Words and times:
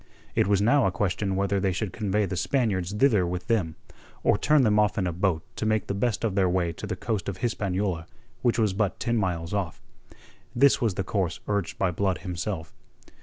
It 0.33 0.47
was 0.47 0.63
now 0.63 0.87
a 0.87 0.91
question 0.91 1.35
whether 1.35 1.59
they 1.59 1.71
should 1.71 1.93
convey 1.93 2.25
the 2.25 2.35
Spaniards 2.35 2.91
thither 2.91 3.23
with 3.27 3.45
them, 3.45 3.75
or 4.23 4.35
turn 4.35 4.63
them 4.63 4.79
off 4.79 4.97
in 4.97 5.05
a 5.05 5.13
boat 5.13 5.43
to 5.57 5.65
make 5.67 5.85
the 5.85 5.93
best 5.93 6.23
of 6.23 6.33
their 6.33 6.49
way 6.49 6.73
to 6.73 6.87
the 6.87 6.95
coast 6.95 7.29
of 7.29 7.37
Hispaniola, 7.37 8.07
which 8.41 8.57
was 8.57 8.73
but 8.73 8.99
ten 8.99 9.15
miles 9.15 9.53
off. 9.53 9.79
This 10.55 10.81
was 10.81 10.95
the 10.95 11.03
course 11.03 11.39
urged 11.47 11.77
by 11.77 11.91
Blood 11.91 12.17
himself. 12.25 12.73